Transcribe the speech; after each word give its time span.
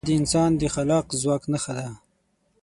دا 0.03 0.07
د 0.09 0.11
انسان 0.19 0.49
د 0.59 0.63
خلاق 0.75 1.07
ځواک 1.21 1.43
نښه 1.51 1.73
ده. 1.77 1.87